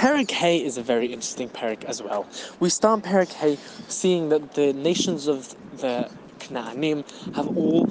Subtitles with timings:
[0.00, 2.26] Parak Hay is a very interesting parak as well.
[2.58, 7.84] We start Parak Hay seeing that the nations of the Knaanim have all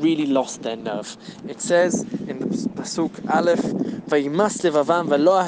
[0.00, 1.14] really lost their nerve.
[1.46, 5.44] It says in the pasuk Aleph, levavam v'lo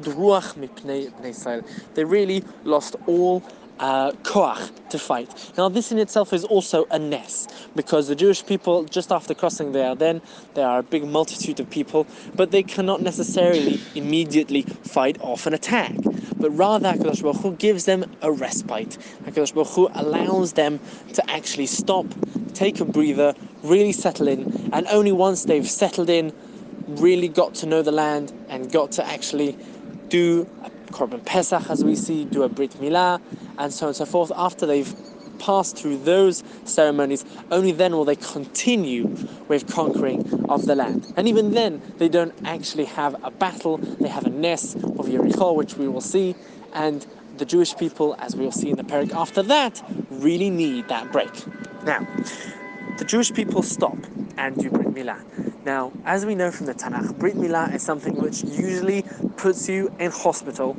[0.00, 3.44] ruach mipnei They really lost all
[3.78, 5.52] uh, koach to fight.
[5.56, 7.46] Now, this in itself is also a ness
[7.76, 10.22] because the Jewish people, just after crossing there, then
[10.54, 15.54] there are a big multitude of people, but they cannot necessarily immediately fight off an
[15.54, 15.94] attack.
[16.36, 18.98] But rather, Hakadosh Baruch Hu gives them a respite.
[19.24, 20.80] Hakadosh Baruch Hu allows them
[21.14, 22.06] to actually stop,
[22.54, 26.32] take a breather, really settle in, and only once they've settled in,
[26.86, 29.56] really got to know the land, and got to actually
[30.08, 30.48] do
[30.90, 33.20] Korban Pesach, as we see, do a Brit Milah,
[33.58, 34.32] and so on and so forth.
[34.36, 34.94] After they've
[35.38, 39.04] passed through those ceremonies, only then will they continue
[39.48, 41.12] with conquering of the land.
[41.16, 45.54] And even then, they don't actually have a battle, they have a ness of Yericho,
[45.54, 46.34] which we will see,
[46.74, 50.88] and the Jewish people, as we will see in the Perik after that, really need
[50.88, 51.30] that break.
[51.84, 52.06] Now,
[52.98, 53.96] the Jewish people stop
[54.36, 55.22] and do Brit Milah.
[55.64, 59.04] Now, as we know from the Tanakh, Brit Milah is something which usually
[59.36, 60.74] puts you in hospital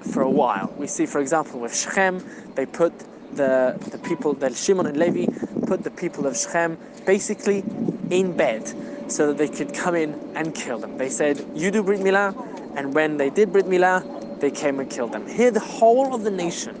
[0.00, 0.72] for a while.
[0.76, 2.22] We see, for example, with Shechem,
[2.54, 2.92] they put
[3.32, 5.26] the, the people, the Shimon and Levi,
[5.66, 7.64] put the people of Shechem basically
[8.10, 8.72] in bed
[9.08, 10.96] so that they could come in and kill them.
[10.98, 12.34] They said, You do Brit Milah,
[12.76, 14.04] and when they did Brit Milah,
[14.40, 15.26] they came and killed them.
[15.26, 16.76] Here, the whole of the nation,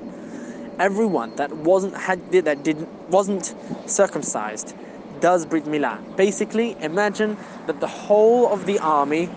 [0.78, 3.54] everyone that wasn't had that didn't wasn't
[3.86, 4.74] circumcised
[5.20, 6.16] does Brit Milah.
[6.16, 9.30] Basically, imagine that the whole of the army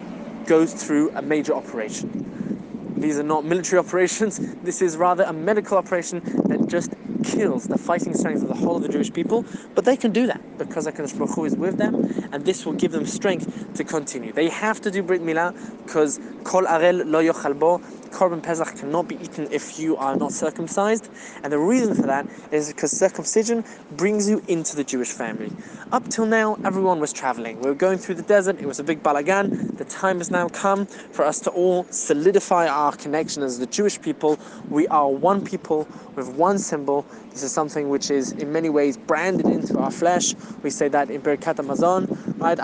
[0.45, 2.95] goes through a major operation.
[2.99, 7.77] These are not military operations, this is rather a medical operation that just kills the
[7.77, 10.87] fighting strength of the whole of the Jewish people, but they can do that because
[10.87, 11.95] HaKadosh Baruch Hu is with them,
[12.31, 14.31] and this will give them strength to continue.
[14.33, 15.53] They have to do Brit Milah
[15.85, 17.79] because Kol Arel lo yochal bo,
[18.17, 21.07] Korban Pesach cannot be eaten if you are not circumcised,
[21.43, 25.51] and the reason for that is because circumcision brings you into the Jewish family.
[25.91, 27.59] Up till now, everyone was traveling.
[27.59, 29.77] We were going through the desert, it was a big balagan.
[29.77, 34.01] The time has now come for us to all solidify our connection as the Jewish
[34.01, 34.39] people.
[34.71, 37.05] We are one people with one symbol.
[37.29, 40.33] This is something which is in many ways branded into our flesh.
[40.63, 42.09] We say that in Birkat Hamazon,
[42.39, 42.57] right?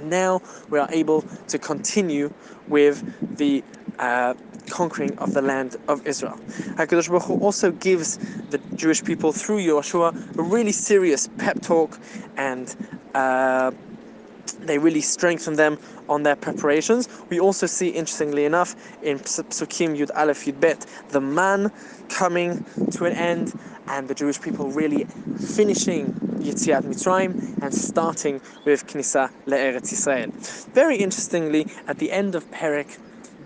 [0.00, 0.40] And now
[0.70, 2.32] we are able to continue
[2.68, 3.04] with
[3.36, 3.62] the
[3.98, 4.32] uh,
[4.70, 6.40] conquering of the land of Israel.
[6.78, 8.16] HaKadosh Baruch Hu also gives
[8.48, 12.00] the Jewish people through Yehoshua a really serious pep talk
[12.38, 12.74] and
[13.14, 13.72] uh,
[14.60, 15.78] they really strengthen them
[16.08, 17.06] on their preparations.
[17.28, 21.70] We also see, interestingly enough, in Psukim Yud Aleph Yud Bet, the man
[22.08, 23.54] coming to an end
[23.90, 25.04] and the Jewish people really
[25.36, 30.30] finishing Yetziat Mitzrayim and starting with Knisa Le'eretz Yisrael.
[30.72, 32.98] Very interestingly, at the end of Perik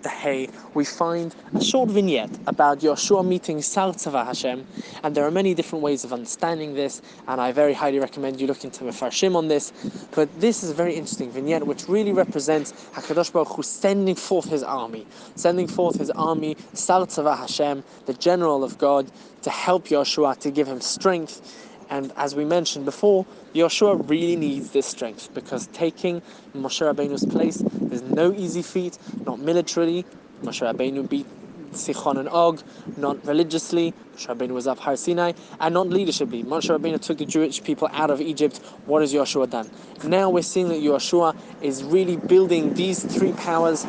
[0.04, 4.64] the Hay, we find a short vignette about Yoshua meeting Sar Tzava Hashem,
[5.02, 8.46] and there are many different ways of understanding this, and I very highly recommend you
[8.46, 9.72] look into Mefarshim on this.
[10.12, 14.48] But this is a very interesting vignette which really represents Hakadosh Baruch Hu sending forth
[14.48, 19.10] his army, sending forth his army, Sar Tzava Hashem, the general of God,
[19.42, 24.70] to help Yoshua, to give him strength and as we mentioned before, Yoshua really needs
[24.70, 26.22] this strength because taking
[26.54, 30.04] Moshe Rabbeinu's place is no easy feat, not militarily.
[30.42, 31.26] Moshe Rabbeinu beat
[31.72, 32.62] Sichon and Og,
[32.96, 33.92] not religiously.
[34.14, 36.44] Moshe Rabbeinu was up Har Sinai, and not leadershiply.
[36.44, 38.58] Moshe Rabbeinu took the Jewish people out of Egypt.
[38.86, 39.70] What has Yoshua done?
[40.04, 43.86] Now we're seeing that Yoshua is really building these three powers.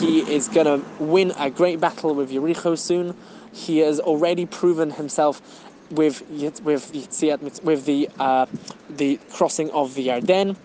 [0.00, 3.14] He is going to win a great battle with Yericho soon.
[3.52, 5.42] He has already proven himself
[5.90, 6.22] with
[6.62, 6.90] with
[7.62, 8.46] with the uh,
[8.90, 10.56] the crossing of the Yarden.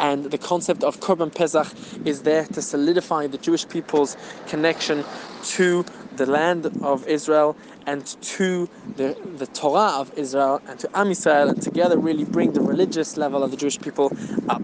[0.00, 1.68] And the concept of Korban Pesach
[2.04, 4.16] is there to solidify the Jewish people's
[4.46, 5.04] connection
[5.44, 5.84] to
[6.16, 7.56] the land of Israel
[7.86, 12.52] and to the, the Torah of Israel and to Am Yisrael, and together really bring
[12.52, 14.12] the religious level of the Jewish people
[14.48, 14.62] up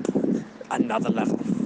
[0.71, 1.58] another level.